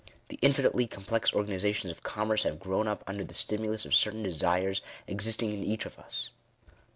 The 0.29 0.39
infinitely 0.41 0.87
complex 0.87 1.31
organizations 1.31 1.91
of 1.91 2.01
com 2.01 2.29
merce, 2.29 2.41
have 2.41 2.59
grown 2.59 2.87
up 2.87 3.03
under 3.05 3.23
the 3.23 3.35
stimulus 3.35 3.85
of 3.85 3.93
certain 3.93 4.23
desires 4.23 4.81
existing 5.05 5.53
in 5.53 5.63
each 5.63 5.85
of 5.85 5.99
us. 5.99 6.31